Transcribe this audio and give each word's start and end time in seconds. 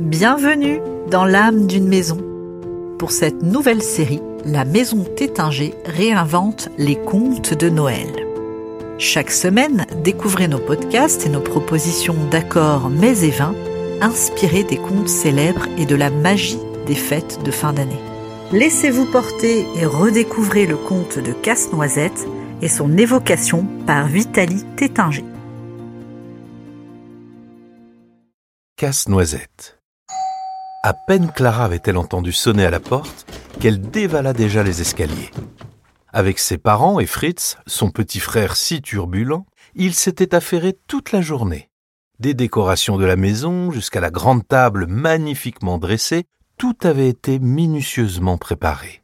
Bienvenue 0.00 0.78
dans 1.10 1.24
l'âme 1.24 1.66
d'une 1.66 1.88
maison. 1.88 2.18
Pour 2.98 3.12
cette 3.12 3.42
nouvelle 3.42 3.82
série, 3.82 4.20
la 4.44 4.66
Maison 4.66 5.04
Tétinger 5.04 5.72
réinvente 5.86 6.68
les 6.76 6.96
contes 6.96 7.54
de 7.54 7.70
Noël. 7.70 8.06
Chaque 8.98 9.30
semaine, 9.30 9.86
découvrez 10.04 10.48
nos 10.48 10.58
podcasts 10.58 11.24
et 11.24 11.30
nos 11.30 11.40
propositions 11.40 12.16
d'accords 12.30 12.90
mets 12.90 13.24
et 13.24 13.30
vins 13.30 13.54
inspirés 14.02 14.64
des 14.64 14.76
contes 14.76 15.08
célèbres 15.08 15.66
et 15.78 15.86
de 15.86 15.96
la 15.96 16.10
magie 16.10 16.60
des 16.86 16.94
fêtes 16.94 17.42
de 17.42 17.50
fin 17.50 17.72
d'année. 17.72 18.02
Laissez-vous 18.52 19.06
porter 19.06 19.66
et 19.76 19.86
redécouvrez 19.86 20.66
le 20.66 20.76
conte 20.76 21.18
de 21.18 21.32
Casse-Noisette 21.32 22.28
et 22.60 22.68
son 22.68 22.98
évocation 22.98 23.66
par 23.86 24.08
Vitaly 24.08 24.62
Tétinger. 24.76 25.24
Casse-Noisette. 28.76 29.75
À 30.86 30.94
peine 30.94 31.32
Clara 31.32 31.64
avait-elle 31.64 31.96
entendu 31.96 32.30
sonner 32.30 32.64
à 32.64 32.70
la 32.70 32.78
porte 32.78 33.26
qu'elle 33.58 33.80
dévala 33.80 34.32
déjà 34.32 34.62
les 34.62 34.82
escaliers. 34.82 35.32
Avec 36.12 36.38
ses 36.38 36.58
parents 36.58 37.00
et 37.00 37.06
Fritz, 37.06 37.56
son 37.66 37.90
petit 37.90 38.20
frère 38.20 38.54
si 38.54 38.80
turbulent, 38.82 39.46
il 39.74 39.94
s'était 39.94 40.32
affairé 40.32 40.78
toute 40.86 41.10
la 41.10 41.22
journée. 41.22 41.70
Des 42.20 42.34
décorations 42.34 42.98
de 42.98 43.04
la 43.04 43.16
maison 43.16 43.72
jusqu'à 43.72 43.98
la 43.98 44.12
grande 44.12 44.46
table 44.46 44.86
magnifiquement 44.86 45.78
dressée, 45.78 46.26
tout 46.56 46.76
avait 46.82 47.08
été 47.08 47.40
minutieusement 47.40 48.38
préparé. 48.38 49.02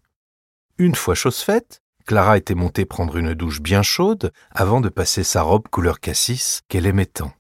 Une 0.78 0.94
fois 0.94 1.16
chose 1.16 1.40
faite, 1.40 1.82
Clara 2.06 2.38
était 2.38 2.54
montée 2.54 2.84
prendre 2.84 3.16
une 3.16 3.34
douche 3.34 3.60
bien 3.60 3.82
chaude 3.82 4.30
avant 4.52 4.80
de 4.80 4.88
passer 4.88 5.24
sa 5.24 5.42
robe 5.42 5.66
couleur 5.66 5.98
cassis 5.98 6.60
qu'elle 6.68 6.86
aimait 6.86 7.06
tant. 7.06 7.32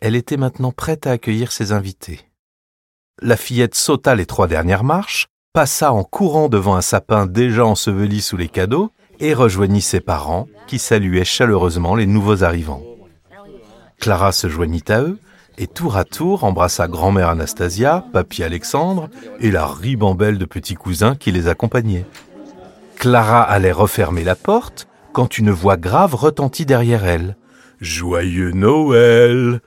Elle 0.00 0.16
était 0.16 0.36
maintenant 0.36 0.72
prête 0.72 1.06
à 1.06 1.12
accueillir 1.12 1.52
ses 1.52 1.70
invités. 1.70 2.31
La 3.20 3.36
fillette 3.36 3.74
sauta 3.74 4.14
les 4.14 4.26
trois 4.26 4.46
dernières 4.46 4.84
marches, 4.84 5.26
passa 5.52 5.92
en 5.92 6.02
courant 6.02 6.48
devant 6.48 6.76
un 6.76 6.80
sapin 6.80 7.26
déjà 7.26 7.64
enseveli 7.64 8.22
sous 8.22 8.36
les 8.36 8.48
cadeaux 8.48 8.90
et 9.20 9.34
rejoignit 9.34 9.82
ses 9.82 10.00
parents 10.00 10.48
qui 10.66 10.78
saluaient 10.78 11.24
chaleureusement 11.24 11.94
les 11.94 12.06
nouveaux 12.06 12.42
arrivants. 12.42 12.82
Clara 14.00 14.32
se 14.32 14.48
joignit 14.48 14.88
à 14.88 15.02
eux 15.02 15.18
et 15.58 15.66
tour 15.66 15.96
à 15.96 16.04
tour 16.04 16.44
embrassa 16.44 16.88
grand-mère 16.88 17.28
Anastasia, 17.28 18.04
papy 18.12 18.42
Alexandre 18.42 19.10
et 19.40 19.50
la 19.50 19.66
ribambelle 19.66 20.38
de 20.38 20.46
petits 20.46 20.74
cousins 20.74 21.14
qui 21.14 21.30
les 21.30 21.48
accompagnaient. 21.48 22.06
Clara 22.96 23.42
allait 23.42 23.72
refermer 23.72 24.24
la 24.24 24.34
porte 24.34 24.88
quand 25.12 25.36
une 25.36 25.50
voix 25.50 25.76
grave 25.76 26.14
retentit 26.14 26.64
derrière 26.64 27.04
elle. 27.04 27.36
Joyeux 27.80 28.52
Noël 28.52 29.60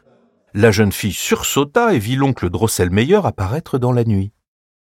La 0.58 0.72
jeune 0.72 0.94
fille 0.94 1.11
sursauta 1.11 1.94
et 1.94 2.00
vit 2.00 2.16
l'oncle 2.16 2.50
Drosselmeyer 2.50 3.20
apparaître 3.25 3.78
dans 3.78 3.92
la 3.92 4.06
nuit. 4.06 4.31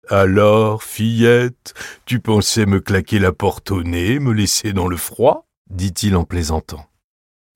Alors, 0.09 0.83
fillette, 0.83 1.73
tu 2.05 2.19
pensais 2.19 2.65
me 2.65 2.81
claquer 2.81 3.19
la 3.19 3.31
porte 3.31 3.71
au 3.71 3.81
nez, 3.81 4.19
me 4.19 4.33
laisser 4.33 4.73
dans 4.73 4.89
le 4.89 4.97
froid? 4.97 5.47
dit-il 5.69 6.17
en 6.17 6.25
plaisantant. 6.25 6.85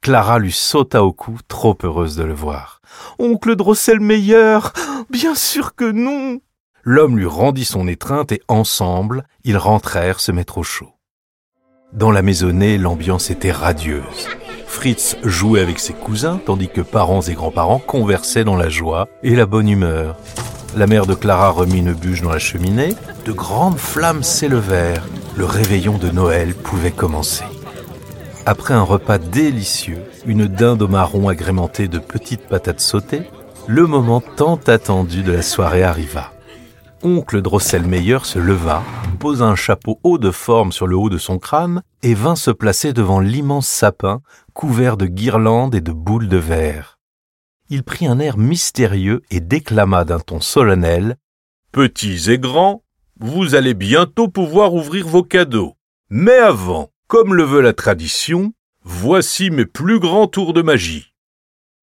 Clara 0.01 0.39
lui 0.39 0.53
sauta 0.53 1.03
au 1.03 1.11
cou, 1.11 1.39
trop 1.49 1.77
heureuse 1.83 2.15
de 2.15 2.23
le 2.23 2.33
voir. 2.33 2.79
Oncle 3.19 3.57
Drosselmeyer 3.57 4.59
Bien 5.09 5.35
sûr 5.35 5.75
que 5.75 5.91
non 5.91 6.39
L'homme 6.83 7.17
lui 7.17 7.25
rendit 7.25 7.65
son 7.65 7.85
étreinte 7.85 8.31
et 8.31 8.41
ensemble, 8.47 9.25
ils 9.43 9.57
rentrèrent 9.57 10.21
se 10.21 10.31
mettre 10.31 10.59
au 10.59 10.63
chaud. 10.63 10.93
Dans 11.91 12.11
la 12.11 12.21
maisonnée, 12.21 12.77
l'ambiance 12.77 13.29
était 13.29 13.51
radieuse. 13.51 14.29
Fritz 14.75 15.15
jouait 15.23 15.61
avec 15.61 15.79
ses 15.79 15.93
cousins, 15.93 16.37
tandis 16.45 16.67
que 16.67 16.81
parents 16.81 17.21
et 17.21 17.33
grands-parents 17.33 17.79
conversaient 17.79 18.43
dans 18.43 18.57
la 18.57 18.67
joie 18.67 19.07
et 19.23 19.33
la 19.33 19.45
bonne 19.45 19.69
humeur. 19.69 20.17
La 20.75 20.85
mère 20.85 21.05
de 21.05 21.15
Clara 21.15 21.51
remit 21.51 21.79
une 21.79 21.93
bûche 21.93 22.21
dans 22.21 22.29
la 22.29 22.39
cheminée, 22.39 22.93
de 23.25 23.31
grandes 23.31 23.77
flammes 23.77 24.21
s'élevèrent. 24.21 25.05
Le 25.37 25.45
réveillon 25.45 25.97
de 25.97 26.09
Noël 26.09 26.53
pouvait 26.53 26.91
commencer. 26.91 27.45
Après 28.45 28.73
un 28.73 28.81
repas 28.81 29.17
délicieux, 29.17 30.03
une 30.25 30.45
dinde 30.45 30.81
au 30.81 30.89
marron 30.89 31.29
agrémentée 31.29 31.87
de 31.87 31.97
petites 31.97 32.45
patates 32.45 32.81
sautées, 32.81 33.23
le 33.67 33.87
moment 33.87 34.21
tant 34.21 34.59
attendu 34.67 35.23
de 35.23 35.31
la 35.31 35.41
soirée 35.41 35.83
arriva. 35.83 36.33
Oncle 37.05 37.43
Drosselmeyer 37.43 38.17
se 38.23 38.39
leva, 38.39 38.83
posa 39.19 39.45
un 39.45 39.55
chapeau 39.55 39.99
haut 40.03 40.17
de 40.17 40.31
forme 40.31 40.71
sur 40.71 40.87
le 40.87 40.95
haut 40.95 41.11
de 41.11 41.19
son 41.19 41.37
crâne 41.37 41.83
et 42.01 42.15
vint 42.15 42.35
se 42.35 42.49
placer 42.49 42.93
devant 42.93 43.19
l'immense 43.19 43.67
sapin 43.67 44.23
couvert 44.55 44.97
de 44.97 45.05
guirlandes 45.05 45.75
et 45.75 45.81
de 45.81 45.91
boules 45.91 46.29
de 46.29 46.37
verre. 46.37 46.97
Il 47.69 47.83
prit 47.83 48.07
un 48.07 48.17
air 48.17 48.39
mystérieux 48.39 49.21
et 49.29 49.39
déclama 49.39 50.03
d'un 50.03 50.19
ton 50.19 50.41
solennel 50.41 51.17
Petits 51.71 52.31
et 52.31 52.39
grands, 52.39 52.81
vous 53.19 53.53
allez 53.53 53.75
bientôt 53.75 54.27
pouvoir 54.27 54.73
ouvrir 54.73 55.07
vos 55.07 55.23
cadeaux. 55.23 55.75
Mais 56.09 56.39
avant, 56.39 56.89
comme 57.05 57.35
le 57.35 57.43
veut 57.43 57.61
la 57.61 57.73
tradition, 57.73 58.51
voici 58.83 59.51
mes 59.51 59.67
plus 59.67 59.99
grands 59.99 60.27
tours 60.27 60.53
de 60.53 60.63
magie. 60.63 61.13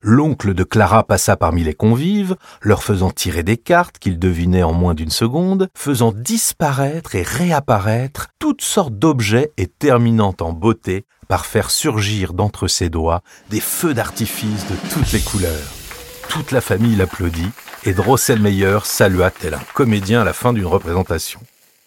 L'oncle 0.04 0.52
de 0.52 0.64
Clara 0.64 1.04
passa 1.04 1.36
parmi 1.36 1.62
les 1.62 1.74
convives, 1.74 2.34
leur 2.60 2.82
faisant 2.82 3.10
tirer 3.10 3.44
des 3.44 3.56
cartes 3.56 3.98
qu'ils 4.00 4.18
devinaient 4.18 4.64
en 4.64 4.72
moins 4.72 4.94
d'une 4.94 5.10
seconde, 5.10 5.68
faisant 5.76 6.10
disparaître 6.10 7.14
et 7.14 7.22
réapparaître 7.22 8.26
toutes 8.40 8.62
sortes 8.62 8.98
d'objets 8.98 9.52
et 9.58 9.68
terminant 9.68 10.34
en 10.40 10.52
beauté 10.52 11.04
par 11.28 11.46
faire 11.46 11.70
surgir 11.70 12.32
d'entre 12.32 12.66
ses 12.66 12.90
doigts 12.90 13.22
des 13.48 13.60
feux 13.60 13.94
d'artifice 13.94 14.66
de 14.66 14.74
toutes 14.92 15.12
les 15.12 15.20
couleurs. 15.20 15.70
Toute 16.28 16.50
la 16.50 16.60
famille 16.60 16.96
l'applaudit 16.96 17.50
et 17.84 17.92
Drosselmeyer 17.92 18.78
salua 18.82 19.30
tel 19.30 19.54
un 19.54 19.62
comédien 19.72 20.22
à 20.22 20.24
la 20.24 20.32
fin 20.32 20.52
d'une 20.52 20.66
représentation. 20.66 21.40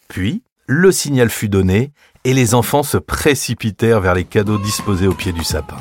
Puis, 0.08 0.42
le 0.68 0.94
signal 0.94 1.30
fut 1.30 1.50
donné 1.50 1.92
et 2.24 2.34
les 2.34 2.56
enfants 2.56 2.84
se 2.84 2.97
précipitèrent 2.97 4.00
vers 4.00 4.16
les 4.16 4.24
cadeaux 4.24 4.58
disposés 4.58 5.08
au 5.08 5.14
pied 5.14 5.34
du 5.34 5.44
sapin. 5.44 5.78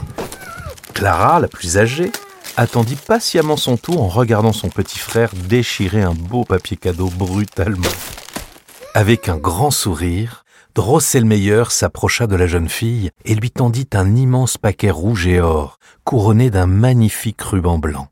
Clara, 0.94 1.40
la 1.40 1.48
plus 1.48 1.76
âgée, 1.76 2.12
attendit 2.56 2.96
patiemment 2.96 3.56
son 3.56 3.76
tour 3.76 4.00
en 4.02 4.08
regardant 4.08 4.52
son 4.52 4.68
petit 4.68 4.98
frère 4.98 5.30
déchirer 5.48 6.02
un 6.02 6.14
beau 6.14 6.44
papier 6.44 6.76
cadeau 6.76 7.08
brutalement. 7.08 7.82
Avec 8.94 9.28
un 9.28 9.36
grand 9.36 9.72
sourire, 9.72 10.44
Drosselmeyer 10.74 11.64
s'approcha 11.68 12.26
de 12.26 12.36
la 12.36 12.46
jeune 12.46 12.68
fille 12.68 13.10
et 13.24 13.34
lui 13.34 13.50
tendit 13.50 13.88
un 13.92 14.16
immense 14.16 14.56
paquet 14.56 14.90
rouge 14.90 15.26
et 15.26 15.40
or, 15.40 15.78
couronné 16.04 16.50
d'un 16.50 16.66
magnifique 16.66 17.42
ruban 17.42 17.78
blanc. 17.78 18.08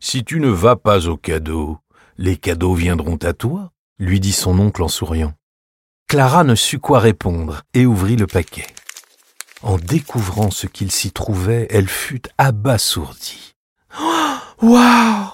Si 0.00 0.24
tu 0.24 0.38
ne 0.38 0.48
vas 0.48 0.76
pas 0.76 1.08
aux 1.08 1.16
cadeaux, 1.16 1.78
les 2.16 2.36
cadeaux 2.36 2.74
viendront 2.74 3.18
à 3.22 3.32
toi, 3.32 3.72
lui 3.98 4.20
dit 4.20 4.32
son 4.32 4.58
oncle 4.58 4.82
en 4.82 4.88
souriant. 4.88 5.32
Clara 6.08 6.44
ne 6.44 6.54
sut 6.54 6.78
quoi 6.78 7.00
répondre 7.00 7.62
et 7.74 7.86
ouvrit 7.86 8.16
le 8.16 8.26
paquet. 8.26 8.66
En 9.62 9.76
découvrant 9.76 10.50
ce 10.50 10.66
qu'il 10.66 10.92
s'y 10.92 11.10
trouvait, 11.10 11.66
elle 11.70 11.88
fut 11.88 12.22
abasourdie. 12.38 13.54
Waouh 14.62 15.26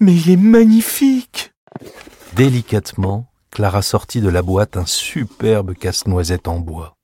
Mais 0.00 0.14
il 0.14 0.30
est 0.30 0.36
magnifique 0.36 1.54
Délicatement, 2.34 3.30
Clara 3.50 3.82
sortit 3.82 4.20
de 4.20 4.28
la 4.28 4.42
boîte 4.42 4.76
un 4.76 4.86
superbe 4.86 5.74
casse-noisette 5.74 6.48
en 6.48 6.58
bois. 6.58 6.96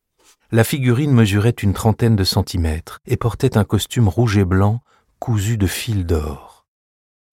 La 0.51 0.65
figurine 0.65 1.13
mesurait 1.13 1.51
une 1.51 1.75
trentaine 1.75 2.17
de 2.17 2.25
centimètres 2.25 3.01
et 3.07 3.17
portait 3.17 3.57
un 3.59 3.65
costume 3.65 4.09
rouge 4.09 4.39
et 4.39 4.45
blanc 4.45 4.81
cousu 5.19 5.59
de 5.59 5.67
fils 5.67 6.05
d'or. 6.07 6.67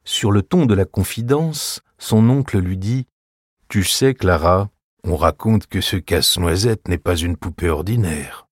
Sur 0.05 0.31
le 0.31 0.43
ton 0.43 0.65
de 0.65 0.75
la 0.75 0.85
confidence, 0.85 1.81
son 1.97 2.29
oncle 2.29 2.57
lui 2.59 2.77
dit 2.77 3.07
Tu 3.69 3.83
sais, 3.83 4.13
Clara, 4.13 4.69
on 5.03 5.15
raconte 5.15 5.67
que 5.67 5.81
ce 5.81 5.95
casse-noisette 5.95 6.87
n'est 6.87 6.97
pas 6.97 7.15
une 7.15 7.37
poupée 7.37 7.69
ordinaire. 7.69 8.44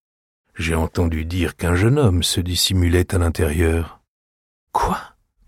J'ai 0.55 0.75
entendu 0.75 1.25
dire 1.25 1.55
qu'un 1.55 1.75
jeune 1.75 1.97
homme 1.97 2.23
se 2.23 2.39
dissimulait 2.39 3.13
à 3.13 3.17
l'intérieur. 3.17 4.01
Quoi? 4.71 4.99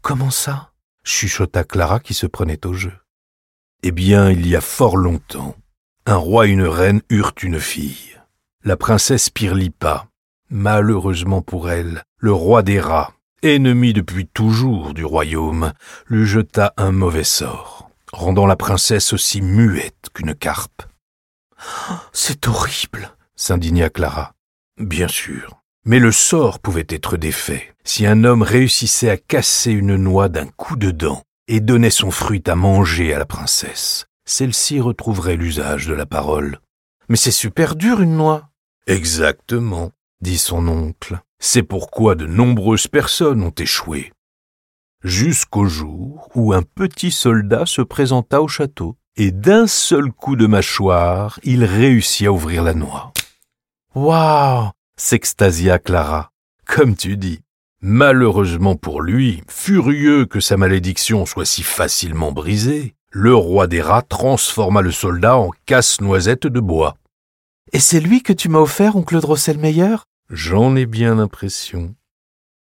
Comment 0.01 0.31
ça? 0.31 0.71
chuchota 1.03 1.63
Clara 1.63 2.00
qui 2.00 2.13
se 2.13 2.25
prenait 2.25 2.65
au 2.65 2.74
jeu. 2.74 2.94
Eh 3.83 3.91
bien, 3.91 4.31
il 4.31 4.47
y 4.47 4.56
a 4.56 4.62
fort 4.62 4.97
longtemps, 4.97 5.56
un 6.07 6.15
roi 6.15 6.47
et 6.47 6.51
une 6.51 6.63
reine 6.63 7.01
eurent 7.12 7.35
une 7.44 7.59
fille. 7.59 8.19
La 8.63 8.77
princesse 8.77 9.30
Pirlipa. 9.30 10.07
Malheureusement 10.50 11.41
pour 11.41 11.69
elle, 11.69 12.03
le 12.18 12.31
roi 12.31 12.63
des 12.63 12.80
rats, 12.80 13.13
ennemi 13.44 13.94
depuis 13.94 14.27
toujours 14.27 14.94
du 14.94 15.06
royaume, 15.06 15.74
lui 16.07 16.25
jeta 16.25 16.74
un 16.77 16.91
mauvais 16.91 17.24
sort, 17.24 17.89
rendant 18.12 18.45
la 18.45 18.56
princesse 18.56 19.13
aussi 19.13 19.41
muette 19.41 20.09
qu'une 20.13 20.35
carpe. 20.35 20.83
C'est 22.13 22.47
horrible, 22.47 23.12
s'indigna 23.35 23.89
Clara. 23.89 24.34
Bien 24.77 25.07
sûr. 25.07 25.62
Mais 25.86 26.00
le 26.00 26.12
sort 26.12 26.60
pouvait 26.60 26.88
être 26.89 27.16
défait 27.16 27.74
si 27.83 28.06
un 28.06 28.24
homme 28.24 28.42
réussissait 28.42 29.10
à 29.10 29.18
casser 29.18 29.72
une 29.72 29.95
noix 29.95 30.30
d'un 30.30 30.48
coup 30.48 30.75
de 30.75 30.92
dent 30.92 31.22
et 31.48 31.60
donnait 31.60 31.92
son 31.92 32.12
fruit 32.12 32.44
à 32.48 32.56
manger 32.56 33.13
à 33.13 33.19
la 33.19 33.25
princesse. 33.25 34.07
Celle-ci 34.25 34.81
retrouverait 34.81 35.36
l'usage 35.36 35.86
de 35.86 35.94
la 35.94 36.07
parole. 36.07 36.60
Mais 37.07 37.16
c'est 37.16 37.30
super 37.30 37.75
dur 37.75 38.01
une 38.01 38.18
noix. 38.18 38.50
Exactement, 38.88 39.92
dit 40.22 40.39
son 40.39 40.68
oncle. 40.68 41.19
C'est 41.39 41.63
pourquoi 41.63 42.16
de 42.16 42.25
nombreuses 42.25 42.88
personnes 42.88 43.44
ont 43.44 43.54
échoué. 43.57 44.12
jusqu'au 45.04 45.68
jour 45.68 46.30
où 46.33 46.51
un 46.54 46.63
petit 46.63 47.12
soldat 47.12 47.68
se 47.68 47.83
présenta 47.83 48.42
au 48.42 48.48
château, 48.48 48.98
et 49.16 49.31
d'un 49.31 49.68
seul 49.68 50.12
coup 50.12 50.36
de 50.36 50.48
mâchoire, 50.48 51.39
il 51.44 51.63
réussit 51.63 52.25
à 52.25 52.31
ouvrir 52.31 52.63
la 52.63 52.74
noix. 52.74 53.13
Waouh 53.95 54.71
s'extasia 54.97 55.80
Clara. 55.80 56.31
Comme 56.65 56.97
tu 56.97 57.15
dis. 57.15 57.39
Malheureusement 57.81 58.75
pour 58.75 59.01
lui, 59.01 59.42
furieux 59.47 60.25
que 60.25 60.42
sa 60.42 60.57
malédiction 60.57 61.25
soit 61.25 61.45
si 61.45 61.63
facilement 61.63 62.33
brisée, 62.33 62.95
le 63.09 63.33
roi 63.33 63.68
des 63.68 63.81
rats 63.81 64.01
transforma 64.01 64.81
le 64.81 64.92
soldat 64.92 65.38
en 65.38 65.51
casse-noisette 65.65 66.45
de 66.45 66.59
bois. 66.59 66.97
Et 67.71 67.80
c'est 67.80 68.01
lui 68.01 68.21
que 68.21 68.33
tu 68.33 68.50
m'as 68.50 68.59
offert, 68.59 68.97
oncle 68.97 69.21
Drosselmeyer? 69.21 69.95
J'en 70.30 70.75
ai 70.75 70.86
bien 70.86 71.15
l'impression. 71.15 71.95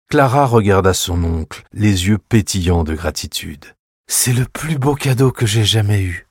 Clara 0.08 0.46
regarda 0.46 0.94
son 0.94 1.22
oncle, 1.22 1.62
les 1.72 2.08
yeux 2.08 2.18
pétillants 2.18 2.82
de 2.82 2.94
gratitude. 2.94 3.76
C'est 4.08 4.32
le 4.32 4.46
plus 4.46 4.78
beau 4.78 4.96
cadeau 4.96 5.30
que 5.30 5.46
j'ai 5.46 5.64
jamais 5.64 6.02
eu. 6.02 6.26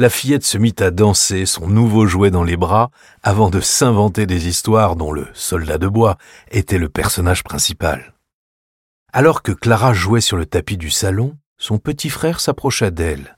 La 0.00 0.10
fillette 0.10 0.44
se 0.44 0.58
mit 0.58 0.76
à 0.78 0.92
danser 0.92 1.44
son 1.44 1.66
nouveau 1.66 2.06
jouet 2.06 2.30
dans 2.30 2.44
les 2.44 2.56
bras 2.56 2.92
avant 3.24 3.50
de 3.50 3.60
s'inventer 3.60 4.26
des 4.26 4.46
histoires 4.46 4.94
dont 4.94 5.10
le 5.10 5.26
soldat 5.34 5.76
de 5.76 5.88
bois 5.88 6.18
était 6.52 6.78
le 6.78 6.88
personnage 6.88 7.42
principal. 7.42 8.14
Alors 9.12 9.42
que 9.42 9.50
Clara 9.50 9.94
jouait 9.94 10.20
sur 10.20 10.36
le 10.36 10.46
tapis 10.46 10.76
du 10.76 10.90
salon, 10.90 11.36
son 11.56 11.78
petit 11.78 12.10
frère 12.10 12.38
s'approcha 12.38 12.92
d'elle. 12.92 13.36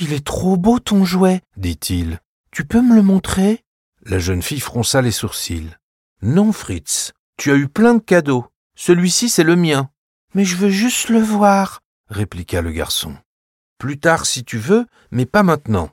Il 0.00 0.14
est 0.14 0.24
trop 0.24 0.56
beau 0.56 0.78
ton 0.78 1.04
jouet, 1.04 1.42
dit-il. 1.58 2.20
Tu 2.50 2.64
peux 2.64 2.80
me 2.80 2.94
le 2.94 3.02
montrer? 3.02 3.62
La 4.06 4.18
jeune 4.18 4.40
fille 4.40 4.60
fronça 4.60 5.02
les 5.02 5.10
sourcils. 5.10 5.76
Non, 6.22 6.52
Fritz, 6.52 7.12
tu 7.36 7.52
as 7.52 7.56
eu 7.56 7.68
plein 7.68 7.92
de 7.92 8.02
cadeaux. 8.02 8.46
Celui-ci, 8.76 9.28
c'est 9.28 9.44
le 9.44 9.56
mien. 9.56 9.90
Mais 10.34 10.46
je 10.46 10.56
veux 10.56 10.70
juste 10.70 11.10
le 11.10 11.20
voir, 11.20 11.80
répliqua 12.08 12.62
le 12.62 12.72
garçon. 12.72 13.14
Plus 13.76 13.98
tard, 14.00 14.24
si 14.24 14.42
tu 14.44 14.56
veux, 14.56 14.86
mais 15.10 15.26
pas 15.26 15.42
maintenant. 15.42 15.90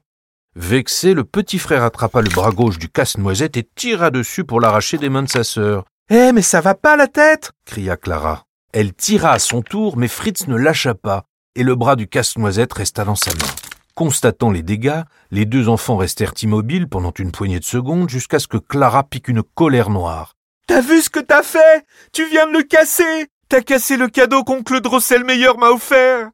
Vexé, 0.57 1.13
le 1.13 1.25
petit 1.25 1.59
frère 1.59 1.83
attrapa 1.83 2.21
le 2.21 2.29
bras 2.29 2.51
gauche 2.51 2.77
du 2.77 2.87
casse-noisette 2.87 3.57
et 3.57 3.67
tira 3.75 4.09
dessus 4.09 4.45
pour 4.45 4.61
l'arracher 4.61 4.97
des 4.97 5.09
mains 5.09 5.23
de 5.23 5.29
sa 5.29 5.43
sœur. 5.43 5.83
Eh, 6.09 6.31
mais 6.31 6.41
ça 6.41 6.61
va 6.61 6.75
pas 6.75 6.95
la 6.95 7.07
tête 7.07 7.51
cria 7.65 7.97
Clara. 7.97 8.45
Elle 8.71 8.93
tira 8.93 9.31
à 9.31 9.39
son 9.39 9.61
tour, 9.61 9.97
mais 9.97 10.07
Fritz 10.07 10.47
ne 10.47 10.55
lâcha 10.55 10.93
pas, 10.93 11.25
et 11.55 11.63
le 11.63 11.75
bras 11.75 11.97
du 11.97 12.07
casse-noisette 12.07 12.71
resta 12.71 13.03
dans 13.03 13.15
sa 13.15 13.31
main. 13.31 13.51
Constatant 13.95 14.49
les 14.49 14.63
dégâts, 14.63 15.03
les 15.29 15.45
deux 15.45 15.67
enfants 15.67 15.97
restèrent 15.97 16.33
immobiles 16.41 16.87
pendant 16.87 17.13
une 17.17 17.31
poignée 17.31 17.59
de 17.59 17.65
secondes 17.65 18.09
jusqu'à 18.09 18.39
ce 18.39 18.47
que 18.47 18.57
Clara 18.57 19.03
pique 19.03 19.27
une 19.27 19.43
colère 19.43 19.89
noire. 19.89 20.35
T'as 20.67 20.81
vu 20.81 21.01
ce 21.01 21.09
que 21.09 21.19
t'as 21.19 21.43
fait 21.43 21.85
Tu 22.13 22.25
viens 22.29 22.47
de 22.47 22.53
le 22.53 22.63
casser 22.63 23.27
T'as 23.49 23.61
cassé 23.61 23.97
le 23.97 24.07
cadeau 24.07 24.43
qu'oncle 24.43 24.79
Drosselmeyer 24.79 25.53
m'a 25.57 25.69
offert 25.69 26.29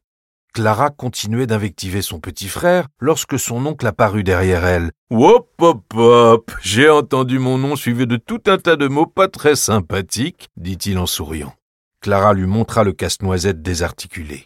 Clara 0.52 0.90
continuait 0.90 1.46
d'invectiver 1.46 2.02
son 2.02 2.20
petit 2.20 2.48
frère 2.48 2.88
lorsque 3.00 3.38
son 3.38 3.64
oncle 3.64 3.86
apparut 3.86 4.22
derrière 4.22 4.66
elle. 4.66 4.90
Hop 5.10 5.50
hop 5.58 5.94
hop 5.94 6.50
J'ai 6.60 6.90
entendu 6.90 7.38
mon 7.38 7.56
nom 7.56 7.74
suivi 7.74 8.06
de 8.06 8.16
tout 8.16 8.42
un 8.46 8.58
tas 8.58 8.76
de 8.76 8.86
mots 8.86 9.06
pas 9.06 9.28
très 9.28 9.56
sympathiques, 9.56 10.50
dit-il 10.58 10.98
en 10.98 11.06
souriant. 11.06 11.54
Clara 12.02 12.34
lui 12.34 12.46
montra 12.46 12.84
le 12.84 12.92
casse-noisette 12.92 13.62
désarticulé. 13.62 14.44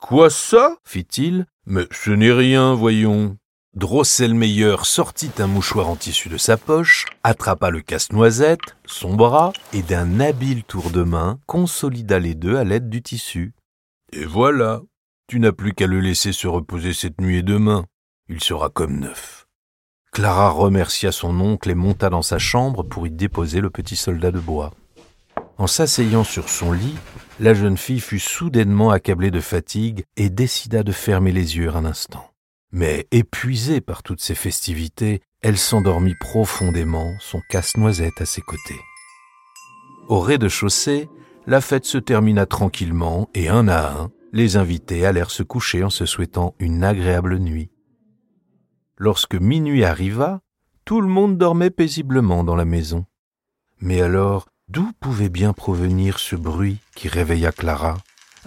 Quoi 0.00 0.28
ça? 0.28 0.76
fit-il. 0.84 1.46
Mais 1.66 1.86
ce 1.92 2.10
n'est 2.10 2.32
rien, 2.32 2.74
voyons. 2.74 3.36
Drosselmeyer 3.74 4.76
sortit 4.82 5.30
un 5.38 5.46
mouchoir 5.46 5.88
en 5.88 5.96
tissu 5.96 6.28
de 6.28 6.36
sa 6.36 6.56
poche, 6.56 7.06
attrapa 7.22 7.70
le 7.70 7.80
casse-noisette, 7.80 8.76
son 8.86 9.14
bras, 9.14 9.52
et 9.72 9.82
d'un 9.82 10.20
habile 10.20 10.62
tour 10.64 10.90
de 10.90 11.02
main 11.02 11.38
consolida 11.46 12.18
les 12.18 12.34
deux 12.34 12.56
à 12.56 12.64
l'aide 12.64 12.88
du 12.88 13.02
tissu. 13.02 13.52
Et 14.12 14.24
voilà, 14.24 14.82
tu 15.26 15.40
n'as 15.40 15.52
plus 15.52 15.72
qu'à 15.72 15.86
le 15.86 16.00
laisser 16.00 16.32
se 16.32 16.46
reposer 16.46 16.92
cette 16.92 17.20
nuit 17.20 17.38
et 17.38 17.42
demain. 17.42 17.86
Il 18.28 18.42
sera 18.42 18.68
comme 18.68 18.98
neuf. 18.98 19.46
Clara 20.12 20.50
remercia 20.50 21.12
son 21.12 21.40
oncle 21.40 21.70
et 21.70 21.74
monta 21.74 22.08
dans 22.08 22.22
sa 22.22 22.38
chambre 22.38 22.82
pour 22.82 23.06
y 23.06 23.10
déposer 23.10 23.60
le 23.60 23.70
petit 23.70 23.96
soldat 23.96 24.30
de 24.30 24.38
bois. 24.38 24.72
En 25.58 25.66
s'asseyant 25.66 26.24
sur 26.24 26.48
son 26.48 26.72
lit, 26.72 26.96
la 27.40 27.54
jeune 27.54 27.76
fille 27.76 28.00
fut 28.00 28.18
soudainement 28.18 28.90
accablée 28.90 29.30
de 29.30 29.40
fatigue 29.40 30.04
et 30.16 30.30
décida 30.30 30.82
de 30.82 30.92
fermer 30.92 31.32
les 31.32 31.56
yeux 31.56 31.74
un 31.74 31.84
instant. 31.84 32.30
Mais 32.70 33.06
épuisée 33.10 33.80
par 33.80 34.02
toutes 34.02 34.20
ces 34.20 34.34
festivités, 34.34 35.20
elle 35.42 35.58
s'endormit 35.58 36.14
profondément, 36.18 37.12
son 37.20 37.40
casse-noisette 37.48 38.20
à 38.20 38.26
ses 38.26 38.40
côtés. 38.40 38.80
Au 40.08 40.20
rez-de-chaussée, 40.20 41.08
la 41.46 41.60
fête 41.60 41.84
se 41.84 41.98
termina 41.98 42.46
tranquillement 42.46 43.28
et 43.34 43.48
un 43.48 43.68
à 43.68 43.90
un, 43.90 44.10
les 44.34 44.58
invités 44.58 45.06
allèrent 45.06 45.30
se 45.30 45.42
coucher 45.42 45.82
en 45.82 45.88
se 45.88 46.04
souhaitant 46.04 46.54
une 46.58 46.84
agréable 46.84 47.38
nuit. 47.38 47.70
Lorsque 48.98 49.34
minuit 49.34 49.84
arriva, 49.84 50.42
tout 50.84 51.00
le 51.00 51.08
monde 51.08 51.38
dormait 51.38 51.70
paisiblement 51.70 52.44
dans 52.44 52.56
la 52.56 52.66
maison. 52.66 53.06
Mais 53.80 54.02
alors, 54.02 54.46
D'où 54.68 54.92
pouvait 54.98 55.28
bien 55.28 55.52
provenir 55.52 56.18
ce 56.18 56.36
bruit 56.36 56.78
qui 56.96 57.08
réveilla 57.08 57.52
Clara, 57.52 57.98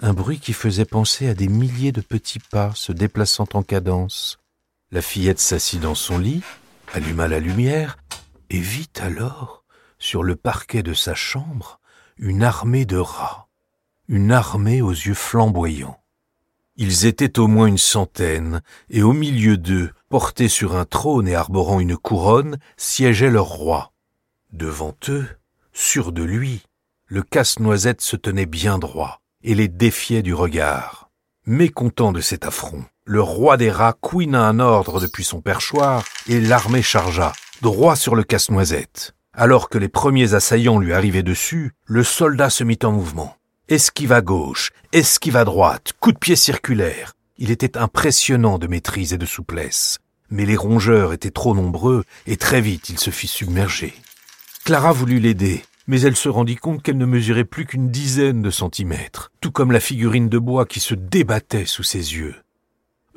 un 0.02 0.12
bruit 0.12 0.40
qui 0.40 0.52
faisait 0.52 0.84
penser 0.84 1.28
à 1.28 1.34
des 1.34 1.46
milliers 1.46 1.92
de 1.92 2.00
petits 2.00 2.40
pas 2.40 2.72
se 2.74 2.90
déplaçant 2.90 3.46
en 3.54 3.62
cadence. 3.62 4.40
La 4.90 5.00
fillette 5.00 5.38
s'assit 5.38 5.80
dans 5.80 5.94
son 5.94 6.18
lit, 6.18 6.42
alluma 6.92 7.28
la 7.28 7.38
lumière, 7.38 7.98
et 8.50 8.58
vit 8.58 8.90
alors, 9.00 9.62
sur 10.00 10.24
le 10.24 10.34
parquet 10.34 10.82
de 10.82 10.92
sa 10.92 11.14
chambre, 11.14 11.78
une 12.16 12.42
armée 12.42 12.84
de 12.84 12.96
rats, 12.96 13.47
une 14.08 14.32
armée 14.32 14.82
aux 14.82 14.90
yeux 14.90 15.14
flamboyants. 15.14 16.00
Ils 16.76 17.06
étaient 17.06 17.38
au 17.38 17.46
moins 17.46 17.66
une 17.66 17.78
centaine, 17.78 18.62
et 18.88 19.02
au 19.02 19.12
milieu 19.12 19.56
d'eux, 19.56 19.90
portés 20.08 20.48
sur 20.48 20.76
un 20.76 20.84
trône 20.84 21.28
et 21.28 21.34
arborant 21.34 21.80
une 21.80 21.96
couronne, 21.96 22.58
siégeait 22.76 23.30
leur 23.30 23.46
roi. 23.46 23.92
Devant 24.52 24.94
eux, 25.08 25.26
Sûr 25.80 26.10
de 26.10 26.24
lui, 26.24 26.64
le 27.06 27.22
casse-noisette 27.22 28.00
se 28.00 28.16
tenait 28.16 28.46
bien 28.46 28.80
droit 28.80 29.20
et 29.44 29.54
les 29.54 29.68
défiait 29.68 30.24
du 30.24 30.34
regard. 30.34 31.08
Mécontent 31.46 32.10
de 32.10 32.20
cet 32.20 32.44
affront, 32.44 32.84
le 33.04 33.22
roi 33.22 33.56
des 33.56 33.70
rats 33.70 33.92
couina 33.92 34.48
un 34.48 34.58
ordre 34.58 35.00
depuis 35.00 35.22
son 35.22 35.40
perchoir 35.40 36.02
et 36.26 36.40
l'armée 36.40 36.82
chargea, 36.82 37.32
droit 37.62 37.94
sur 37.94 38.16
le 38.16 38.24
casse-noisette. 38.24 39.14
Alors 39.32 39.68
que 39.68 39.78
les 39.78 39.88
premiers 39.88 40.34
assaillants 40.34 40.80
lui 40.80 40.92
arrivaient 40.92 41.22
dessus, 41.22 41.74
le 41.84 42.02
soldat 42.02 42.50
se 42.50 42.64
mit 42.64 42.80
en 42.82 42.90
mouvement. 42.90 43.37
Esquive 43.70 44.12
à 44.12 44.22
gauche, 44.22 44.70
esquive 44.94 45.36
à 45.36 45.44
droite, 45.44 45.92
coup 46.00 46.12
de 46.12 46.18
pied 46.18 46.36
circulaire. 46.36 47.12
Il 47.36 47.50
était 47.50 47.76
impressionnant 47.76 48.58
de 48.58 48.66
maîtrise 48.66 49.12
et 49.12 49.18
de 49.18 49.26
souplesse. 49.26 49.98
Mais 50.30 50.46
les 50.46 50.56
rongeurs 50.56 51.12
étaient 51.12 51.30
trop 51.30 51.54
nombreux 51.54 52.04
et 52.26 52.38
très 52.38 52.62
vite 52.62 52.88
il 52.88 52.98
se 52.98 53.10
fit 53.10 53.28
submerger. 53.28 53.92
Clara 54.64 54.92
voulut 54.92 55.20
l'aider, 55.20 55.62
mais 55.86 56.00
elle 56.00 56.16
se 56.16 56.30
rendit 56.30 56.56
compte 56.56 56.82
qu'elle 56.82 56.96
ne 56.96 57.04
mesurait 57.04 57.44
plus 57.44 57.66
qu'une 57.66 57.90
dizaine 57.90 58.40
de 58.40 58.50
centimètres, 58.50 59.32
tout 59.42 59.50
comme 59.50 59.70
la 59.70 59.80
figurine 59.80 60.30
de 60.30 60.38
bois 60.38 60.64
qui 60.64 60.80
se 60.80 60.94
débattait 60.94 61.66
sous 61.66 61.82
ses 61.82 62.14
yeux. 62.14 62.36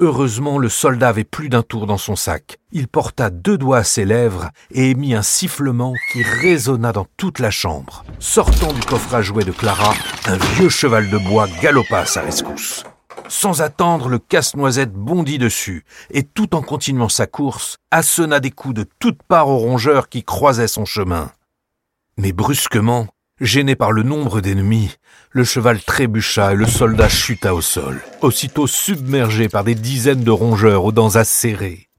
Heureusement, 0.04 0.58
le 0.58 0.68
soldat 0.68 1.10
avait 1.10 1.24
plus 1.24 1.48
d'un 1.48 1.62
tour 1.62 1.86
dans 1.86 2.00
son 2.00 2.16
sac. 2.16 2.58
Il 2.72 2.88
porta 2.88 3.30
deux 3.30 3.56
doigts 3.56 3.78
à 3.78 3.84
ses 3.84 4.04
lèvres 4.04 4.50
et 4.72 4.90
émit 4.90 5.14
un 5.14 5.22
sifflement 5.22 5.94
qui 6.12 6.24
résonna 6.24 6.92
dans 6.92 7.06
toute 7.18 7.38
la 7.38 7.52
chambre. 7.52 8.04
Sortant 8.18 8.74
du 8.74 8.82
coffre 8.82 9.14
à 9.14 9.22
jouets 9.22 9.44
de 9.44 9.52
Clara, 9.52 9.94
un 10.26 10.38
vieux 10.56 10.70
cheval 10.70 11.12
de 11.12 11.20
bois 11.20 11.48
galopa 11.62 12.00
à 12.00 12.06
sa 12.08 12.22
rescousse. 12.22 12.84
Sans 13.28 13.62
attendre, 13.62 14.10
le 14.10 14.18
casse-noisette 14.18 14.92
bondit 14.92 15.38
dessus, 15.38 15.86
et 16.10 16.24
tout 16.24 16.56
en 16.56 16.64
continuant 16.64 17.08
sa 17.08 17.28
course, 17.28 17.78
assonna 17.92 18.40
des 18.40 18.50
coups 18.50 18.74
de 18.74 18.88
toutes 18.98 19.22
parts 19.22 19.50
aux 19.50 19.60
rongeurs 19.60 20.10
qui 20.10 20.24
croisaient 20.24 20.68
son 20.68 20.86
chemin. 20.86 21.32
Mais 22.18 22.32
brusquement, 22.32 23.08
gêné 23.42 23.76
par 23.76 23.92
le 23.92 24.04
nombre 24.04 24.40
d'ennemis, 24.40 24.92
le 25.32 25.44
cheval 25.44 25.82
trébucha 25.82 26.54
et 26.54 26.56
le 26.56 26.68
soldat 26.68 27.10
chuta 27.10 27.56
au 27.56 27.62
sol, 27.62 28.00
aussitôt 28.22 28.68
submergé 28.68 29.50
par 29.50 29.64
des 29.64 29.74
dizaines 29.76 30.24
de 30.24 30.32
rongeurs 30.32 30.86
aux 30.86 30.92
dents 30.92 31.16
acérées. 31.16 31.90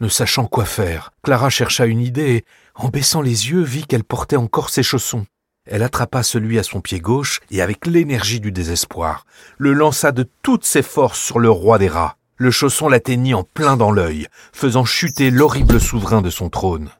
Ne 0.00 0.08
sachant 0.08 0.46
quoi 0.46 0.64
faire, 0.64 1.10
Clara 1.22 1.50
chercha 1.50 1.86
une 1.86 2.00
idée 2.00 2.36
et, 2.36 2.44
en 2.76 2.88
baissant 2.88 3.22
les 3.22 3.50
yeux, 3.50 3.62
vit 3.62 3.86
qu'elle 3.86 4.04
portait 4.04 4.36
encore 4.36 4.70
ses 4.70 4.82
chaussons. 4.84 5.26
Elle 5.66 5.82
attrapa 5.82 6.22
celui 6.22 6.58
à 6.58 6.62
son 6.62 6.80
pied 6.80 7.00
gauche 7.00 7.40
et, 7.50 7.60
avec 7.60 7.86
l'énergie 7.86 8.40
du 8.40 8.52
désespoir, 8.52 9.26
le 9.58 9.72
lança 9.72 10.12
de 10.12 10.28
toutes 10.42 10.64
ses 10.64 10.82
forces 10.82 11.20
sur 11.20 11.38
le 11.38 11.50
roi 11.50 11.78
des 11.78 11.88
rats. 11.88 12.16
Le 12.36 12.50
chausson 12.50 12.88
l'atteignit 12.88 13.34
en 13.34 13.44
plein 13.44 13.76
dans 13.76 13.92
l'œil, 13.92 14.26
faisant 14.52 14.84
chuter 14.84 15.30
l'horrible 15.30 15.80
souverain 15.80 16.22
de 16.22 16.30
son 16.30 16.50
trône. 16.50 16.90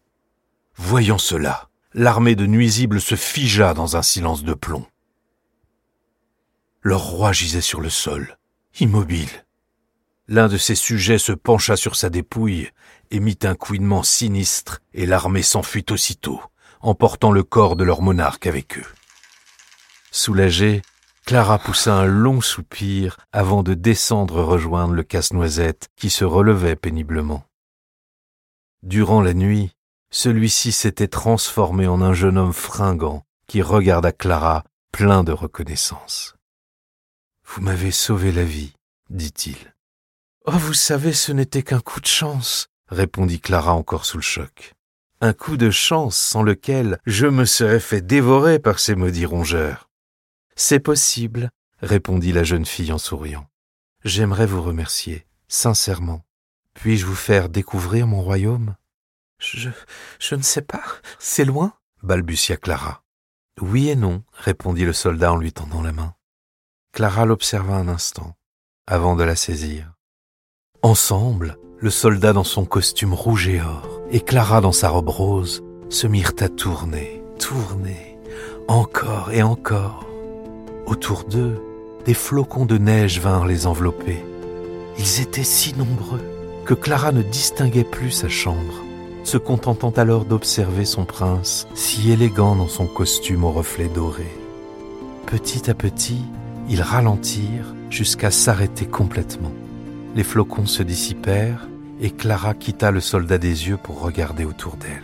Voyant 0.76 1.18
cela, 1.18 1.68
l'armée 1.94 2.34
de 2.34 2.44
nuisibles 2.44 3.00
se 3.00 3.14
figea 3.14 3.72
dans 3.72 3.96
un 3.96 4.02
silence 4.02 4.42
de 4.42 4.54
plomb. 4.54 4.84
Leur 6.82 7.02
roi 7.02 7.32
gisait 7.32 7.60
sur 7.60 7.80
le 7.80 7.88
sol, 7.88 8.36
immobile. 8.80 9.30
L'un 10.26 10.48
de 10.48 10.58
ses 10.58 10.74
sujets 10.74 11.18
se 11.18 11.32
pencha 11.32 11.76
sur 11.76 11.96
sa 11.96 12.10
dépouille, 12.10 12.70
émit 13.10 13.38
un 13.42 13.54
couinement 13.54 14.02
sinistre, 14.02 14.80
et 14.92 15.06
l'armée 15.06 15.42
s'enfuit 15.42 15.86
aussitôt, 15.90 16.40
emportant 16.80 17.30
le 17.30 17.44
corps 17.44 17.76
de 17.76 17.84
leur 17.84 18.02
monarque 18.02 18.46
avec 18.46 18.78
eux. 18.78 18.86
Soulagée, 20.10 20.82
Clara 21.24 21.58
poussa 21.58 21.94
un 21.94 22.04
long 22.04 22.40
soupir 22.40 23.16
avant 23.32 23.62
de 23.62 23.72
descendre 23.72 24.42
rejoindre 24.42 24.94
le 24.94 25.04
casse-noisette 25.04 25.88
qui 25.96 26.10
se 26.10 26.24
relevait 26.24 26.76
péniblement. 26.76 27.44
Durant 28.82 29.22
la 29.22 29.32
nuit, 29.32 29.74
celui-ci 30.14 30.70
s'était 30.70 31.08
transformé 31.08 31.88
en 31.88 32.00
un 32.00 32.12
jeune 32.14 32.38
homme 32.38 32.52
fringant 32.52 33.26
qui 33.48 33.62
regarda 33.62 34.12
Clara 34.12 34.62
plein 34.92 35.24
de 35.24 35.32
reconnaissance. 35.32 36.36
Vous 37.44 37.60
m'avez 37.60 37.90
sauvé 37.90 38.30
la 38.30 38.44
vie, 38.44 38.74
dit-il. 39.10 39.74
Oh, 40.46 40.52
vous 40.52 40.72
savez, 40.72 41.12
ce 41.12 41.32
n'était 41.32 41.64
qu'un 41.64 41.80
coup 41.80 42.00
de 42.00 42.06
chance, 42.06 42.68
répondit 42.86 43.40
Clara 43.40 43.74
encore 43.74 44.04
sous 44.04 44.18
le 44.18 44.22
choc. 44.22 44.74
Un 45.20 45.32
coup 45.32 45.56
de 45.56 45.70
chance 45.70 46.16
sans 46.16 46.44
lequel 46.44 47.00
je 47.06 47.26
me 47.26 47.44
serais 47.44 47.80
fait 47.80 48.00
dévorer 48.00 48.60
par 48.60 48.78
ces 48.78 48.94
maudits 48.94 49.26
rongeurs. 49.26 49.90
C'est 50.54 50.78
possible, 50.78 51.50
répondit 51.80 52.30
la 52.30 52.44
jeune 52.44 52.66
fille 52.66 52.92
en 52.92 52.98
souriant. 52.98 53.48
J'aimerais 54.04 54.46
vous 54.46 54.62
remercier, 54.62 55.26
sincèrement. 55.48 56.24
Puis-je 56.74 57.04
vous 57.04 57.16
faire 57.16 57.48
découvrir 57.48 58.06
mon 58.06 58.22
royaume? 58.22 58.76
Je. 59.52 60.34
ne 60.34 60.42
sais 60.42 60.62
pas. 60.62 60.82
C'est 61.18 61.44
loin? 61.44 61.74
balbutia 62.02 62.56
Clara. 62.56 63.02
Oui 63.60 63.88
et 63.88 63.96
non, 63.96 64.22
répondit 64.32 64.84
le 64.84 64.92
soldat 64.92 65.32
en 65.32 65.36
lui 65.36 65.52
tendant 65.52 65.82
la 65.82 65.92
main. 65.92 66.14
Clara 66.92 67.24
l'observa 67.24 67.76
un 67.76 67.88
instant, 67.88 68.36
avant 68.86 69.16
de 69.16 69.24
la 69.24 69.36
saisir. 69.36 69.92
Ensemble, 70.82 71.58
le 71.78 71.90
soldat 71.90 72.32
dans 72.32 72.44
son 72.44 72.64
costume 72.64 73.14
rouge 73.14 73.48
et 73.48 73.60
or, 73.60 74.02
et 74.10 74.20
Clara 74.20 74.60
dans 74.60 74.72
sa 74.72 74.88
robe 74.88 75.08
rose, 75.08 75.62
se 75.88 76.06
mirent 76.06 76.34
à 76.40 76.48
tourner, 76.48 77.22
tourner, 77.38 78.18
encore 78.68 79.30
et 79.32 79.42
encore. 79.42 80.06
Autour 80.86 81.24
d'eux, 81.24 81.60
des 82.04 82.14
flocons 82.14 82.66
de 82.66 82.78
neige 82.78 83.20
vinrent 83.20 83.46
les 83.46 83.66
envelopper. 83.66 84.22
Ils 84.98 85.20
étaient 85.20 85.44
si 85.44 85.74
nombreux 85.74 86.22
que 86.64 86.74
Clara 86.74 87.12
ne 87.12 87.22
distinguait 87.22 87.84
plus 87.84 88.10
sa 88.10 88.28
chambre, 88.28 88.82
se 89.24 89.38
contentant 89.38 89.90
alors 89.90 90.26
d'observer 90.26 90.84
son 90.84 91.04
prince, 91.04 91.66
si 91.74 92.10
élégant 92.10 92.54
dans 92.56 92.68
son 92.68 92.86
costume 92.86 93.44
au 93.44 93.50
reflets 93.50 93.88
dorés. 93.88 94.38
Petit 95.26 95.70
à 95.70 95.74
petit, 95.74 96.22
ils 96.68 96.82
ralentirent 96.82 97.74
jusqu'à 97.90 98.30
s'arrêter 98.30 98.86
complètement. 98.86 99.52
Les 100.14 100.24
flocons 100.24 100.66
se 100.66 100.82
dissipèrent 100.82 101.66
et 102.00 102.10
Clara 102.10 102.54
quitta 102.54 102.90
le 102.90 103.00
soldat 103.00 103.38
des 103.38 103.68
yeux 103.68 103.78
pour 103.78 104.00
regarder 104.00 104.44
autour 104.44 104.76
d'elle. 104.76 105.02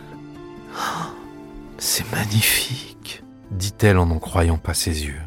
Oh, 0.75 1.11
c'est 1.77 2.09
magnifique, 2.11 3.23
dit-elle 3.49 3.97
en 3.97 4.05
n'en 4.05 4.19
croyant 4.19 4.57
pas 4.57 4.73
ses 4.73 5.05
yeux. 5.05 5.21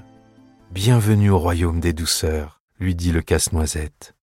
Bienvenue 0.71 1.31
au 1.31 1.39
royaume 1.39 1.81
des 1.81 1.93
douceurs, 1.93 2.61
lui 2.79 2.95
dit 2.95 3.13
le 3.13 3.23
casse-noisette. 3.23 4.15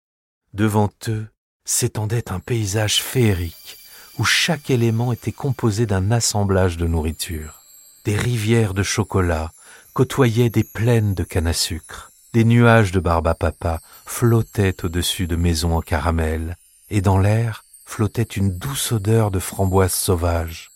Devant 0.54 0.90
eux 1.08 1.28
s'étendait 1.66 2.32
un 2.32 2.40
paysage 2.40 3.02
féerique 3.02 3.78
où 4.18 4.24
chaque 4.24 4.70
élément 4.70 5.12
était 5.12 5.32
composé 5.32 5.86
d'un 5.86 6.12
assemblage 6.12 6.78
de 6.78 6.88
nourriture. 6.88 7.62
Des 8.06 8.16
rivières 8.16 8.74
de 8.74 8.84
chocolat 8.84 9.52
côtoyaient 9.94 10.50
des 10.50 10.64
plaines 10.64 11.14
de 11.14 11.24
canne 11.24 11.48
à 11.48 11.54
sucre. 11.54 12.12
Des 12.34 12.44
nuages 12.44 12.92
de 12.92 13.00
barbe 13.00 13.28
à 13.28 13.36
papa 13.36 13.82
flottaient 14.06 14.86
au-dessus 14.86 15.28
de 15.28 15.36
maisons 15.36 15.76
en 15.76 15.82
caramel, 15.82 16.56
et 16.90 17.02
dans 17.02 17.18
l'air 17.18 17.66
flottait 17.86 18.24
une 18.24 18.58
douce 18.58 18.94
odeur 18.94 19.32
de 19.32 19.40
framboises 19.40 19.94
sauvages. 19.94 20.72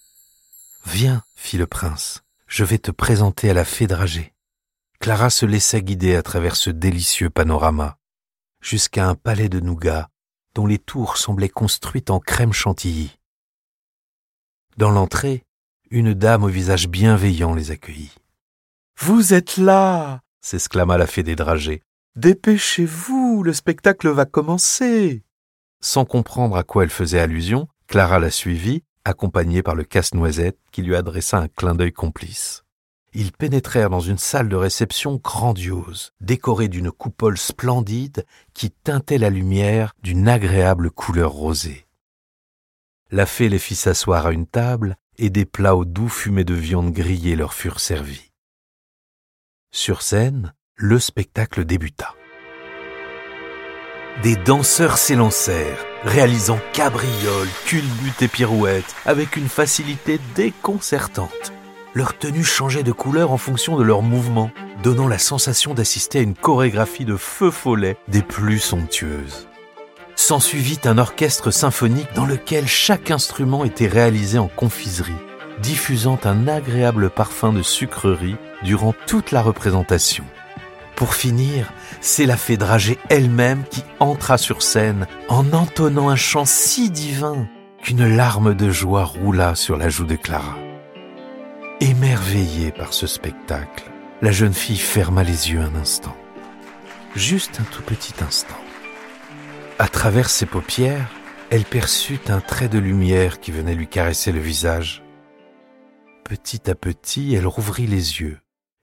Viens, 0.86 1.24
fit 1.36 1.58
le 1.58 1.66
prince, 1.66 2.24
je 2.48 2.66
vais 2.66 2.78
te 2.78 2.92
présenter 2.92 3.50
à 3.50 3.54
la 3.54 3.66
fée 3.66 3.88
dragée. 3.88 4.34
Clara 5.00 5.30
se 5.30 5.46
laissa 5.46 5.80
guider 5.80 6.16
à 6.16 6.24
travers 6.24 6.56
ce 6.56 6.70
délicieux 6.70 7.30
panorama, 7.30 7.98
jusqu'à 8.62 9.08
un 9.08 9.16
palais 9.16 9.50
de 9.50 9.60
nougat 9.60 10.10
dont 10.56 10.66
les 10.66 10.80
tours 10.80 11.18
semblaient 11.18 11.50
construites 11.50 12.10
en 12.10 12.20
crème 12.20 12.54
chantilly. 12.54 13.18
Dans 14.78 14.92
l'entrée, 14.92 15.44
une 15.90 16.14
dame 16.14 16.44
au 16.44 16.48
visage 16.48 16.88
bienveillant 16.88 17.54
les 17.54 17.72
accueillit. 17.72 18.14
Vous 19.00 19.34
êtes 19.34 19.58
là 19.58 20.22
s'exclama 20.42 20.98
la 20.98 21.08
fée 21.08 21.24
des 21.24 21.36
dragées. 21.36 21.82
Dépêchez-vous, 22.16 23.42
le 23.42 23.52
spectacle 23.52 24.10
va 24.10 24.26
commencer. 24.26 25.24
Sans 25.82 26.06
comprendre 26.06 26.56
à 26.56 26.64
quoi 26.64 26.84
elle 26.84 26.92
faisait 26.92 27.20
allusion, 27.20 27.68
Clara 27.88 28.20
la 28.20 28.30
suivit, 28.30 28.84
accompagnée 29.06 29.64
par 29.64 29.74
le 29.74 29.84
casse-noisette 29.84 30.60
qui 30.72 30.84
lui 30.84 30.96
adressa 30.96 31.40
un 31.40 31.48
clin 31.48 31.74
d'œil 31.74 31.94
complice 31.94 32.66
ils 33.16 33.32
pénétrèrent 33.32 33.90
dans 33.90 34.02
une 34.02 34.18
salle 34.18 34.50
de 34.50 34.58
réception 34.58 35.16
grandiose, 35.24 36.12
décorée 36.20 36.68
d'une 36.68 36.92
coupole 36.92 37.38
splendide 37.38 38.26
qui 38.54 38.72
teintait 38.72 39.18
la 39.18 39.30
lumière 39.30 39.94
d'une 40.04 40.28
agréable 40.28 40.92
couleur 40.92 41.32
rosée. 41.32 41.85
La 43.12 43.26
fée 43.26 43.50
les 43.50 43.60
fit 43.60 43.76
s'asseoir 43.76 44.26
à 44.26 44.32
une 44.32 44.48
table 44.48 44.96
et 45.18 45.30
des 45.30 45.46
plats 45.46 45.76
au 45.76 45.86
doux 45.86 46.10
fumé 46.10 46.44
de 46.44 46.54
viande 46.54 46.92
grillée 46.92 47.36
leur 47.36 47.54
furent 47.54 47.80
servis. 47.80 48.32
Sur 49.72 50.02
scène, 50.02 50.54
le 50.76 51.00
spectacle 51.00 51.66
débuta. 51.66 52.14
Des 54.24 54.36
danseurs 54.36 54.98
s'élancèrent, 54.98 55.86
réalisant 56.04 56.60
cabrioles, 56.74 57.50
culbutes 57.66 58.22
et 58.22 58.28
pirouettes 58.28 58.96
avec 59.06 59.36
une 59.36 59.50
facilité 59.50 60.20
déconcertante 60.36 61.54
leur 61.96 62.18
tenue 62.18 62.44
changeait 62.44 62.84
de 62.84 62.92
couleur 62.92 63.32
en 63.32 63.38
fonction 63.38 63.78
de 63.78 63.84
leurs 63.84 64.02
mouvements, 64.02 64.52
donnant 64.84 65.08
la 65.08 65.18
sensation 65.18 65.74
d'assister 65.74 66.20
à 66.20 66.24
une 66.24 66.36
chorégraphie 66.36 67.06
de 67.06 67.16
feu 67.16 67.52
follet 67.52 67.98
des 68.10 68.22
plus 68.22 68.60
somptueuses. 68.60 69.48
S'ensuivit 70.16 70.80
un 70.86 70.98
orchestre 70.98 71.52
symphonique 71.52 72.14
dans 72.16 72.26
lequel 72.26 72.68
chaque 72.68 73.12
instrument 73.12 73.66
était 73.66 73.88
réalisé 73.88 74.40
en 74.40 74.48
confiserie, 74.48 75.14
diffusant 75.62 76.20
un 76.24 76.48
agréable 76.48 77.10
parfum 77.10 77.52
de 77.52 77.62
sucrerie 77.62 78.38
durant 78.64 78.94
toute 79.08 79.32
la 79.32 79.42
représentation. 79.42 80.24
Pour 80.96 81.14
finir, 81.14 81.72
c'est 82.00 82.26
la 82.26 82.38
fée 82.38 82.56
dragée 82.56 82.98
elle-même 83.10 83.64
qui 83.70 83.84
entra 84.00 84.38
sur 84.38 84.62
scène 84.62 85.08
en 85.28 85.52
entonnant 85.52 86.10
un 86.10 86.16
chant 86.16 86.46
si 86.46 86.90
divin 86.90 87.48
qu'une 87.84 88.16
larme 88.16 88.56
de 88.56 88.72
joie 88.72 89.04
roula 89.04 89.56
sur 89.56 89.78
la 89.78 89.90
joue 89.90 90.06
de 90.06 90.16
Clara. 90.16 90.56
Émerveillée 91.82 92.72
par 92.72 92.94
ce 92.94 93.06
spectacle, 93.06 93.92
la 94.22 94.32
jeune 94.32 94.54
fille 94.54 94.78
ferma 94.78 95.24
les 95.24 95.52
yeux 95.52 95.60
un 95.60 95.76
instant. 95.76 96.16
Juste 97.16 97.60
un 97.60 97.66
tout 97.66 97.84
petit 97.84 98.14
instant. 98.26 98.56
À 99.78 99.90
travers 99.90 100.30
ses 100.30 100.46
paupières, 100.46 101.12
elle 101.50 101.66
perçut 101.66 102.22
un 102.30 102.40
trait 102.40 102.70
de 102.70 102.80
lumière 102.80 103.42
qui 103.42 103.52
venait 103.52 103.76
lui 103.76 103.90
caresser 103.90 104.32
le 104.32 104.40
visage. 104.40 105.04
Petit 106.24 106.70
à 106.70 106.76
petit, 106.76 107.34
elle 107.34 107.46
rouvrit 107.46 107.86
les 107.86 108.22
yeux 108.22 108.40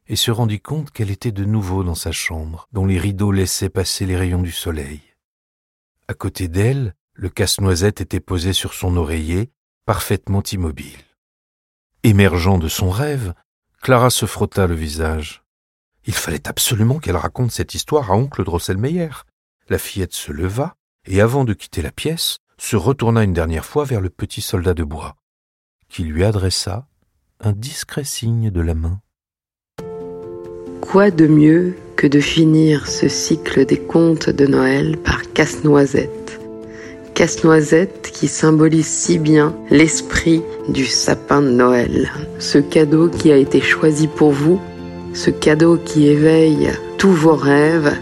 et 0.06 0.16
se 0.16 0.30
rendit 0.30 0.60
compte 0.60 0.90
qu'elle 0.90 1.10
était 1.10 1.32
de 1.32 1.46
nouveau 1.46 1.82
dans 1.82 1.94
sa 1.94 2.12
chambre, 2.12 2.68
dont 2.72 2.84
les 2.84 2.98
rideaux 2.98 3.32
laissaient 3.32 3.70
passer 3.70 4.04
les 4.04 4.18
rayons 4.18 4.42
du 4.42 4.52
soleil. 4.52 5.00
À 6.08 6.14
côté 6.14 6.48
d'elle, 6.48 6.94
le 7.14 7.30
casse-noisette 7.30 8.02
était 8.02 8.20
posé 8.20 8.52
sur 8.52 8.74
son 8.74 8.94
oreiller, 8.98 9.50
parfaitement 9.86 10.42
immobile. 10.42 11.00
Émergeant 12.02 12.58
de 12.58 12.68
son 12.68 12.90
rêve, 12.90 13.32
Clara 13.80 14.10
se 14.10 14.26
frotta 14.26 14.66
le 14.66 14.74
visage. 14.74 15.42
Il 16.04 16.12
fallait 16.14 16.46
absolument 16.46 16.98
qu'elle 16.98 17.16
raconte 17.16 17.50
cette 17.50 17.72
histoire 17.72 18.10
à 18.10 18.14
oncle 18.14 18.44
Drosselmeyer. 18.44 19.08
La 19.70 19.78
fillette 19.78 20.12
se 20.12 20.32
leva 20.32 20.76
et, 21.06 21.20
avant 21.20 21.44
de 21.44 21.52
quitter 21.52 21.82
la 21.82 21.90
pièce, 21.90 22.38
se 22.58 22.76
retourna 22.76 23.22
une 23.24 23.32
dernière 23.32 23.64
fois 23.64 23.84
vers 23.84 24.00
le 24.00 24.10
petit 24.10 24.40
soldat 24.40 24.74
de 24.74 24.84
bois, 24.84 25.16
qui 25.88 26.04
lui 26.04 26.24
adressa 26.24 26.86
un 27.40 27.52
discret 27.52 28.04
signe 28.04 28.50
de 28.50 28.60
la 28.60 28.74
main. 28.74 29.00
Quoi 30.80 31.10
de 31.10 31.26
mieux 31.26 31.74
que 31.96 32.06
de 32.06 32.20
finir 32.20 32.86
ce 32.86 33.08
cycle 33.08 33.64
des 33.66 33.78
contes 33.78 34.30
de 34.30 34.46
Noël 34.46 34.96
par 34.96 35.32
Casse-Noisette? 35.32 36.40
Casse-noisette 37.14 38.10
qui 38.12 38.26
symbolise 38.26 38.86
si 38.86 39.18
bien 39.18 39.54
l'esprit 39.70 40.42
du 40.68 40.86
sapin 40.86 41.42
de 41.42 41.50
Noël. 41.50 42.10
Ce 42.38 42.58
cadeau 42.58 43.08
qui 43.08 43.30
a 43.30 43.36
été 43.36 43.60
choisi 43.60 44.06
pour 44.06 44.30
vous, 44.30 44.60
ce 45.14 45.30
cadeau 45.30 45.76
qui 45.76 46.08
éveille 46.08 46.70
tous 46.96 47.12
vos 47.12 47.36
rêves, 47.36 47.92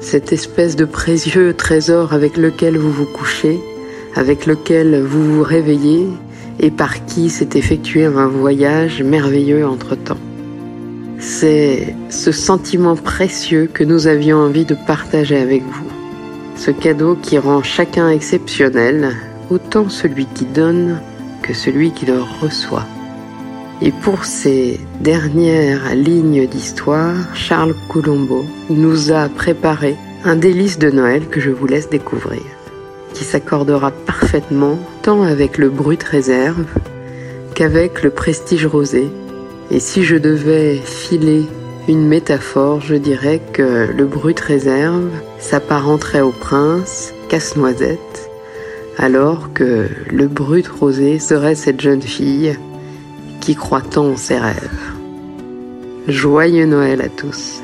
cette 0.00 0.32
espèce 0.32 0.76
de 0.76 0.84
précieux 0.84 1.54
trésor 1.54 2.12
avec 2.12 2.36
lequel 2.36 2.76
vous 2.78 2.90
vous 2.90 3.04
couchez, 3.04 3.60
avec 4.16 4.46
lequel 4.46 5.02
vous 5.02 5.36
vous 5.36 5.42
réveillez 5.42 6.08
et 6.58 6.70
par 6.70 7.04
qui 7.06 7.30
s'est 7.30 7.50
effectué 7.54 8.06
un 8.06 8.26
voyage 8.26 9.02
merveilleux 9.02 9.66
entre-temps. 9.66 10.18
C'est 11.18 11.94
ce 12.08 12.32
sentiment 12.32 12.96
précieux 12.96 13.70
que 13.72 13.84
nous 13.84 14.06
avions 14.06 14.38
envie 14.38 14.64
de 14.64 14.76
partager 14.86 15.38
avec 15.38 15.62
vous 15.62 15.90
ce 16.60 16.70
cadeau 16.70 17.16
qui 17.16 17.38
rend 17.38 17.62
chacun 17.62 18.10
exceptionnel, 18.10 19.16
autant 19.48 19.88
celui 19.88 20.26
qui 20.26 20.44
donne 20.44 21.00
que 21.42 21.54
celui 21.54 21.92
qui 21.92 22.04
le 22.04 22.20
reçoit. 22.20 22.86
Et 23.82 23.92
pour 23.92 24.24
ces 24.24 24.78
dernières 25.00 25.94
lignes 25.94 26.46
d'histoire, 26.46 27.16
Charles 27.34 27.74
Colombo 27.88 28.44
nous 28.68 29.10
a 29.10 29.28
préparé 29.30 29.96
un 30.24 30.36
délice 30.36 30.78
de 30.78 30.90
Noël 30.90 31.26
que 31.28 31.40
je 31.40 31.50
vous 31.50 31.66
laisse 31.66 31.88
découvrir, 31.88 32.42
qui 33.14 33.24
s'accordera 33.24 33.90
parfaitement 33.90 34.78
tant 35.00 35.22
avec 35.22 35.56
le 35.56 35.70
brut 35.70 36.02
réserve 36.02 36.66
qu'avec 37.54 38.02
le 38.02 38.10
prestige 38.10 38.66
rosé. 38.66 39.08
Et 39.70 39.80
si 39.80 40.04
je 40.04 40.16
devais 40.16 40.76
filer 40.76 41.44
une 41.88 42.06
métaphore, 42.06 42.82
je 42.82 42.96
dirais 42.96 43.40
que 43.54 43.88
le 43.96 44.04
brut 44.04 44.38
réserve 44.40 45.08
s'apparenterait 45.38 46.20
au 46.20 46.32
prince, 46.32 47.14
casse-noisette, 47.30 48.30
alors 48.98 49.54
que 49.54 49.86
le 50.10 50.26
brut 50.26 50.68
rosé 50.68 51.18
serait 51.18 51.54
cette 51.54 51.80
jeune 51.80 52.02
fille 52.02 52.58
qui 53.40 53.54
croit 53.54 53.82
tant 53.82 54.06
en 54.06 54.16
ses 54.16 54.38
rêves. 54.38 54.70
Joyeux 56.08 56.66
Noël 56.66 57.02
à 57.02 57.08
tous. 57.08 57.62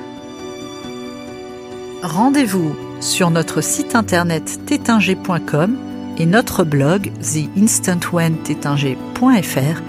Rendez-vous 2.03 2.77
sur 3.01 3.31
notre 3.31 3.61
site 3.61 3.95
internet 3.95 4.59
tétinger.com 4.67 5.77
et 6.19 6.27
notre 6.27 6.65
blog 6.65 7.13
theinstantwhentétinger.fr 7.21 9.83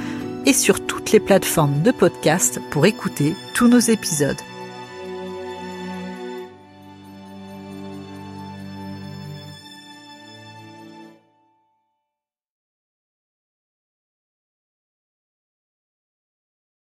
et 0.46 0.53
sur 0.53 0.86
toutes 0.86 1.12
les 1.12 1.20
plateformes 1.20 1.82
de 1.82 1.89
podcast 1.91 2.62
pour 2.72 2.86
écouter 2.86 3.36
tous 3.53 3.67
nos 3.67 3.79
épisodes. 3.79 4.38